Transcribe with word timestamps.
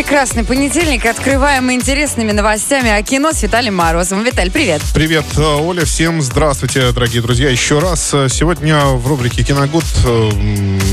Прекрасный 0.00 0.44
понедельник. 0.44 1.04
Открываем 1.04 1.70
интересными 1.70 2.32
новостями 2.32 2.90
о 2.90 3.02
кино 3.02 3.34
с 3.34 3.42
Виталием 3.42 3.76
Морозовым. 3.76 4.24
Виталь, 4.24 4.50
привет. 4.50 4.80
Привет, 4.94 5.26
э, 5.36 5.42
Оля. 5.42 5.84
Всем 5.84 6.22
здравствуйте, 6.22 6.90
дорогие 6.92 7.20
друзья. 7.20 7.50
Еще 7.50 7.80
раз. 7.80 8.08
э, 8.14 8.28
Сегодня 8.30 8.80
в 8.82 9.06
рубрике 9.06 9.42
«Киногуд» 9.44 9.84
э, 10.06 10.30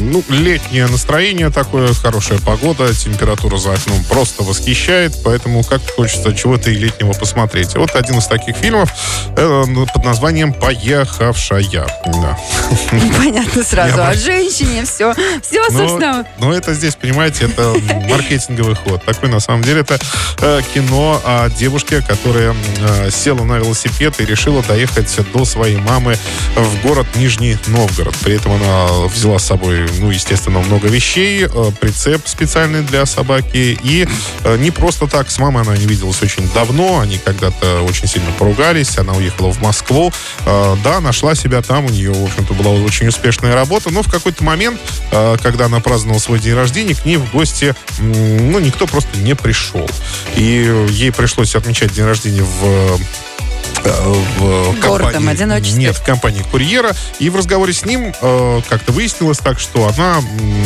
ну, 0.01 0.21
летнее 0.27 0.87
настроение 0.87 1.49
такое, 1.51 1.93
хорошая 1.93 2.39
погода, 2.39 2.93
температура 2.93 3.55
за 3.55 3.75
окном 3.75 4.03
просто 4.09 4.43
восхищает, 4.43 5.15
поэтому 5.23 5.63
как 5.63 5.79
хочется 5.95 6.33
чего-то 6.35 6.69
и 6.69 6.75
летнего 6.75 7.13
посмотреть. 7.13 7.75
Вот 7.75 7.95
один 7.95 8.17
из 8.17 8.27
таких 8.27 8.57
фильмов 8.57 8.91
э, 9.37 9.63
под 9.93 10.03
названием 10.03 10.53
«Поехавшая». 10.53 11.87
Да. 12.05 12.37
Понятно 13.17 13.63
сразу. 13.63 13.95
Я 13.95 14.09
О 14.09 14.13
женщине 14.15 14.83
все. 14.83 15.13
Все, 15.41 15.63
Но, 15.69 15.77
собственно. 15.77 16.27
но 16.39 16.53
это 16.53 16.73
здесь, 16.73 16.95
понимаете, 16.95 17.45
это 17.45 17.73
маркетинговый 18.09 18.75
ход. 18.75 18.96
Такой, 19.05 19.29
на 19.29 19.39
самом 19.39 19.63
деле, 19.63 19.81
это 19.81 19.99
э, 20.39 20.61
кино 20.73 21.21
о 21.23 21.49
девушке, 21.49 22.01
которая 22.01 22.55
э, 22.79 23.09
села 23.11 23.43
на 23.43 23.57
велосипед 23.57 24.19
и 24.19 24.25
решила 24.25 24.63
доехать 24.63 25.15
до 25.33 25.45
своей 25.45 25.77
мамы 25.77 26.17
в 26.55 26.81
город 26.81 27.07
Нижний 27.15 27.57
Новгород. 27.67 28.15
При 28.17 28.35
этом 28.35 28.53
она 28.53 28.87
взяла 29.07 29.39
с 29.39 29.45
собой, 29.45 29.87
ну, 29.99 30.09
естественно, 30.09 30.59
много 30.59 30.87
вещей, 30.87 31.45
э, 31.45 31.71
прицеп 31.79 32.27
специальный 32.27 32.81
для 32.81 33.05
собаки. 33.05 33.77
И 33.83 34.07
не 34.57 34.71
просто 34.71 35.07
так 35.07 35.29
с 35.29 35.39
мамой 35.39 35.63
она 35.63 35.77
не 35.77 35.85
виделась 35.85 36.21
очень 36.21 36.49
давно. 36.53 36.99
Они 36.99 37.17
когда-то 37.17 37.81
очень 37.81 38.07
сильно 38.07 38.31
поругались. 38.31 38.97
Она 38.97 39.13
уехала 39.13 39.51
в 39.51 39.61
Москву. 39.61 40.11
Да, 40.45 40.99
нашла 41.01 41.35
себя 41.35 41.61
там. 41.61 41.85
У 41.85 41.89
нее, 41.89 42.11
в 42.11 42.25
общем-то, 42.25 42.53
была 42.53 42.71
очень 42.71 43.07
успешная 43.07 43.53
работа. 43.53 43.89
Но 43.91 44.01
в 44.01 44.09
какой-то 44.09 44.43
момент, 44.43 44.79
когда 45.41 45.65
она 45.65 45.79
праздновала 45.79 46.19
свой 46.19 46.39
день 46.39 46.55
рождения, 46.55 46.95
к 46.95 47.05
ней 47.05 47.17
в 47.17 47.31
гости, 47.31 47.75
ну, 47.99 48.59
никто 48.59 48.86
просто 48.87 49.17
не 49.19 49.35
пришел. 49.35 49.87
И 50.35 50.85
ей 50.89 51.11
пришлось 51.11 51.55
отмечать 51.55 51.93
день 51.93 52.05
рождения 52.05 52.43
в 52.43 52.99
в 53.91 54.79
Гордом 54.79 55.11
компании- 55.11 55.29
одиночестве. 55.31 55.79
Нет, 55.83 55.95
в 55.95 56.03
компании 56.03 56.43
курьера. 56.51 56.91
И 57.19 57.29
в 57.29 57.35
разговоре 57.35 57.73
с 57.73 57.85
ним 57.85 58.13
э, 58.21 58.61
как-то 58.69 58.91
выяснилось 58.91 59.37
так, 59.39 59.59
что 59.59 59.87
она 59.87 60.21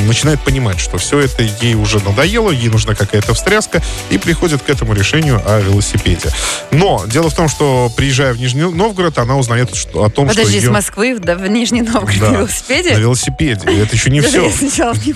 начинает 0.08 0.40
понимать, 0.42 0.80
что 0.80 0.98
все 0.98 1.20
это 1.20 1.44
ей 1.62 1.76
уже 1.76 2.00
надоело, 2.04 2.52
ей 2.52 2.70
нужна 2.70 2.96
какая-то 2.96 3.34
встряска, 3.34 3.82
и 4.10 4.18
приходит 4.18 4.62
к 4.62 4.70
этому 4.70 4.94
решению 4.94 5.42
о 5.46 5.60
велосипеде. 5.62 6.30
Но 6.72 7.04
дело 7.08 7.30
в 7.30 7.36
том, 7.36 7.48
что 7.50 7.92
приезжая 7.96 8.34
в 8.34 8.40
Нижний 8.40 8.64
Новгород, 8.64 9.18
она 9.18 9.38
узнает 9.38 9.76
что- 9.76 10.04
о 10.04 10.10
том, 10.10 10.28
Подожди, 10.28 10.50
что 10.52 10.58
из 10.60 10.64
ее... 10.66 10.72
Москвы 10.72 11.18
да, 11.20 11.36
в 11.36 11.48
Нижний 11.48 11.82
Новгород 11.82 12.20
Да, 12.20 12.30
на 12.32 12.38
велосипеде? 12.38 12.94
На 12.94 13.00
велосипеде. 13.00 13.72
И 13.72 13.78
Это 13.78 13.96
еще 13.96 14.10
не 14.10 14.22
все. 14.22 14.50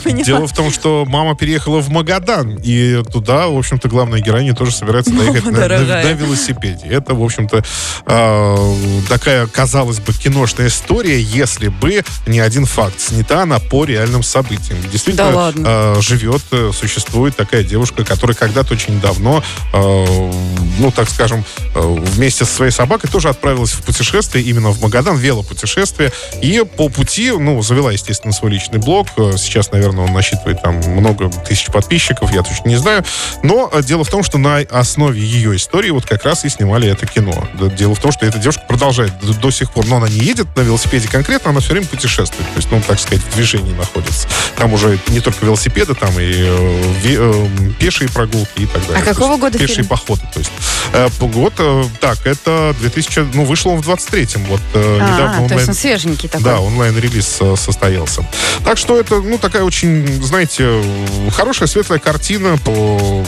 Не. 0.06 0.24
Дело 0.24 0.48
в 0.48 0.54
том, 0.54 0.72
что 0.72 1.06
мама 1.08 1.36
переехала 1.36 1.80
в 1.82 1.90
Магадан, 1.90 2.60
и 2.64 3.04
туда, 3.12 3.48
в 3.48 3.58
общем-то, 3.58 3.88
главная 3.90 4.20
героиня 4.20 4.54
тоже 4.54 4.72
собирается 4.72 5.12
доехать 5.12 5.46
на, 5.46 5.52
на- 5.52 5.58
дорогая. 5.60 6.04
на 6.04 6.10
велосипеде. 6.12 6.86
Это, 6.88 7.14
в 7.16 7.24
общем-то, 7.24 7.58
э, 7.58 7.64
такая, 9.08 9.48
казалось 9.48 10.00
бы, 10.00 10.14
киношная 10.14 10.68
история, 10.68 11.20
если 11.20 11.68
бы 11.68 12.04
не 12.26 12.40
один 12.40 12.66
факт. 12.66 13.00
Снята 13.00 13.44
она 13.44 13.60
по 13.60 13.86
реальным 13.86 14.24
событиям. 14.24 14.80
Действительно, 14.92 15.32
Да 15.32 15.36
ладно. 15.36 15.64
э, 15.68 16.02
живет, 16.02 16.42
э, 16.52 16.72
существует 16.74 17.36
такая 17.36 17.64
девушка, 17.64 18.04
которая 18.04 18.36
когда-то 18.36 18.74
очень 18.74 19.00
давно, 19.00 19.44
э, 19.74 20.32
ну, 20.80 20.92
так 20.92 21.10
скажем, 21.10 21.46
э, 21.74 21.80
вместе 21.80 22.46
со 22.46 22.54
своей 22.54 22.72
собакой 22.72 23.10
тоже 23.10 23.30
отправилась 23.30 23.72
в 23.72 23.84
путешествие 23.84 24.44
именно 24.44 24.70
в 24.70 24.82
Магадан, 24.82 25.18
велопутешествие. 25.18 26.12
И 26.42 26.64
по 26.78 26.90
пути, 26.90 27.32
ну, 27.32 27.62
завела, 27.62 27.92
естественно, 27.92 28.34
свой 28.34 28.52
личный 28.52 28.80
блог. 28.80 29.08
Э, 29.18 29.34
Сейчас, 29.38 29.72
наверное, 29.72 30.06
он 30.06 30.14
насчитывает 30.14 30.62
там 30.62 30.76
много 30.88 31.30
тысяч 31.30 31.68
подписчиков, 31.68 32.34
я 32.34 32.42
точно 32.44 32.70
не 32.70 32.78
знаю. 32.78 33.04
Но 33.44 33.70
э, 33.72 33.84
дело 33.84 34.04
в 34.04 34.10
том, 34.10 34.24
что 34.24 34.38
на 34.38 34.58
основе 34.58 35.20
ее 35.22 35.56
истории 35.56 35.90
вот 35.92 36.06
как 36.06 36.24
раз 36.26 36.46
и 36.46 36.50
снимали 36.50 36.90
это 36.90 37.06
кино. 37.06 37.48
Дело 37.78 37.96
в 37.96 38.00
том, 38.00 38.12
что 38.12 38.26
эта 38.26 38.40
девушка 38.40 38.64
продолжает 38.68 39.14
до, 39.20 39.52
сих 39.52 39.72
пор, 39.72 39.86
но 39.86 39.98
она 39.98 40.10
не 40.10 40.20
едет 40.20 40.48
на 40.56 40.62
велосипеде 40.62 41.08
конкретно, 41.08 41.52
она 41.52 41.60
все 41.60 41.74
время 41.74 41.88
путешествует. 41.88 42.48
То 42.52 42.58
есть, 42.58 42.72
ну, 42.72 42.82
так 42.86 43.00
сказать, 43.00 43.24
в 43.24 43.36
движении 43.36 43.74
находится. 43.74 44.28
Там 44.58 44.74
уже 44.74 45.00
не 45.08 45.20
только 45.20 45.46
велосипеды, 45.46 45.96
там 45.96 46.12
и 46.20 46.34
э, 46.34 46.84
э, 47.04 47.48
пешие 47.80 48.10
прогулки 48.10 48.62
и 48.62 48.66
так 48.66 48.86
далее. 48.88 49.02
А 49.02 49.06
какого 49.06 49.38
года 49.38 49.58
Пешие 49.58 49.78
фильм? 49.78 49.88
походы. 49.88 50.22
То 50.34 50.40
есть, 50.40 50.52
год, 51.28 51.54
э, 51.58 51.84
так, 52.00 52.26
это 52.26 52.76
2000, 52.80 53.28
ну, 53.34 53.46
вышло 53.46 53.72
он 53.72 53.82
в 53.82 53.90
23-м. 53.90 54.46
Вот 54.46 54.62
э, 54.74 55.00
А, 55.02 55.14
недавно 55.14 55.36
то 55.36 55.42
есть 55.42 55.52
онлайн 55.52 55.70
он 55.70 55.76
свеженький 55.76 56.30
такой. 56.30 56.46
да, 56.46 56.60
онлайн-релиз 56.60 57.38
э, 57.42 57.56
состоялся. 57.58 58.26
Так 58.64 58.78
что 58.78 59.00
это, 59.00 59.22
ну, 59.22 59.38
такая 59.38 59.64
очень, 59.64 60.24
знаете, 60.24 60.64
э, 60.64 61.30
хорошая 61.32 61.68
светлая 61.68 62.00
картина 62.00 62.58
по 62.58 63.24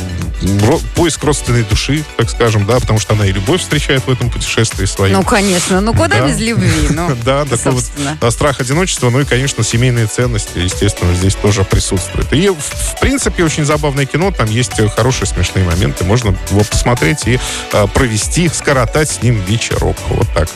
поиск 0.95 1.23
родственной 1.23 1.63
души, 1.63 2.03
так 2.17 2.29
скажем, 2.29 2.65
да, 2.65 2.79
потому 2.79 2.99
что 2.99 3.13
она 3.13 3.25
и 3.25 3.31
любовь 3.31 3.61
встречает 3.61 4.05
в 4.05 4.11
этом 4.11 4.29
путешествии 4.29 4.85
своем. 4.85 5.15
Ну, 5.17 5.23
конечно. 5.23 5.81
Ну, 5.81 5.93
куда 5.93 6.19
Да. 6.19 6.27
без 6.27 6.39
любви? 6.39 6.87
Ну, 6.89 7.15
да, 7.25 7.43
такой 7.45 7.71
вот 7.71 7.83
собственно. 7.83 8.17
а, 8.21 8.31
страх 8.31 8.59
одиночества, 8.59 9.09
ну 9.09 9.21
и, 9.21 9.25
конечно, 9.25 9.63
семейные 9.63 10.07
ценности, 10.07 10.57
естественно, 10.59 11.13
здесь 11.15 11.35
тоже 11.35 11.63
присутствуют. 11.63 12.31
И, 12.33 12.49
в, 12.49 12.55
в 12.59 12.99
принципе, 12.99 13.43
очень 13.43 13.65
забавное 13.65 14.05
кино, 14.05 14.31
там 14.31 14.49
есть 14.49 14.79
э, 14.79 14.87
хорошие 14.89 15.27
смешные 15.27 15.65
моменты, 15.65 16.03
можно 16.03 16.35
его 16.51 16.63
посмотреть 16.63 17.27
и 17.27 17.39
а, 17.73 17.87
провести, 17.87 18.49
скоротать 18.49 19.09
с 19.09 19.21
ним 19.21 19.41
вечерок. 19.47 19.95
Вот 20.09 20.27
так. 20.33 20.49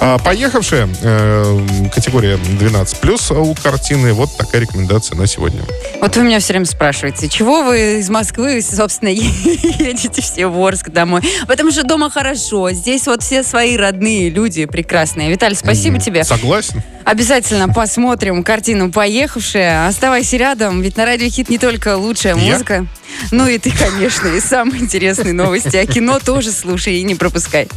А, 0.00 0.18
поехавшая 0.18 0.88
э, 1.02 1.88
категория 1.94 2.36
12+, 2.36 3.36
у 3.38 3.54
картины, 3.54 4.12
вот 4.12 4.36
такая 4.36 4.60
рекомендация 4.62 5.16
на 5.16 5.26
сегодня. 5.26 5.62
Вот 6.00 6.16
вы 6.16 6.22
меня 6.24 6.40
все 6.40 6.52
время 6.52 6.66
спрашиваете, 6.66 7.28
чего 7.28 7.62
вы 7.62 7.98
из 8.00 8.08
Москвы, 8.10 8.60
собственно, 8.62 9.08
едете 9.78 10.22
все 10.22 10.46
в 10.46 10.58
Орск 10.64 10.90
домой? 10.90 11.22
Потому 11.46 11.70
что 11.70 11.82
дома 11.84 12.10
хорошо, 12.10 12.70
здесь 12.72 13.06
вот 13.06 13.22
все 13.22 13.42
свои 13.42 13.76
родные 13.76 14.30
люди 14.30 14.66
прекрасные. 14.66 15.30
Виталий, 15.30 15.56
спасибо 15.56 15.98
тебе. 15.98 16.24
Согласен? 16.24 16.82
Обязательно 17.04 17.68
посмотрим 17.68 18.42
картину 18.42 18.90
«Поехавшая». 18.90 19.86
Оставайся 19.86 20.36
рядом, 20.38 20.80
ведь 20.80 20.96
на 20.96 21.04
радио 21.04 21.28
Хит 21.28 21.50
не 21.50 21.58
только 21.58 21.96
лучшая 21.96 22.34
Я? 22.34 22.52
музыка, 22.52 22.86
ну 23.30 23.46
и 23.46 23.58
ты, 23.58 23.70
конечно, 23.70 24.28
и 24.28 24.40
самые 24.40 24.80
интересные 24.80 25.34
новости. 25.34 25.76
А 25.76 25.86
кино 25.86 26.18
тоже 26.18 26.50
слушай 26.50 26.96
и 26.96 27.02
не 27.02 27.14
пропускай. 27.14 27.68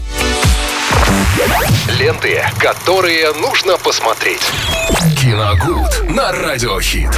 Ленты, 1.99 2.41
которые 2.59 3.33
нужно 3.33 3.77
посмотреть. 3.77 4.41
Киногуд 5.21 6.09
на 6.09 6.31
Радиохит. 6.31 7.09